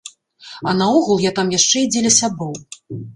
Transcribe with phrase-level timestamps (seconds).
[0.69, 2.57] А наогул я там яшчэ і дзеля сяброў.